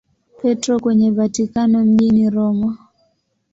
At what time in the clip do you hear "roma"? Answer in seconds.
2.29-2.77